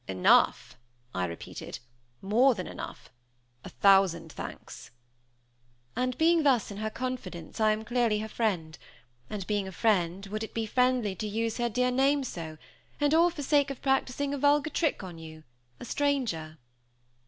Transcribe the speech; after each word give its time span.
"Enough?" 0.07 0.79
I 1.13 1.25
repeated, 1.25 1.77
"more 2.23 2.55
than 2.55 2.65
enough 2.65 3.11
a 3.63 3.69
thousand 3.69 4.31
thanks." 4.31 4.89
"And 5.95 6.17
being 6.17 6.41
thus 6.41 6.71
in 6.71 6.77
her 6.77 6.89
confidence, 6.89 7.59
I 7.59 7.71
am 7.71 7.85
clearly 7.85 8.17
her 8.17 8.27
friend; 8.27 8.79
and 9.29 9.45
being 9.45 9.67
a 9.67 9.71
friend 9.71 10.25
would 10.25 10.43
it 10.43 10.55
be 10.55 10.65
friendly 10.65 11.13
to 11.17 11.27
use 11.27 11.57
her 11.57 11.69
dear 11.69 11.91
name 11.91 12.23
so; 12.23 12.57
and 12.99 13.13
all 13.13 13.29
for 13.29 13.43
sake 13.43 13.69
of 13.69 13.83
practicing 13.83 14.33
a 14.33 14.39
vulgar 14.39 14.71
trick 14.71 15.03
upon 15.03 15.19
you 15.19 15.43
a 15.79 15.85
stranger?" 15.85 16.57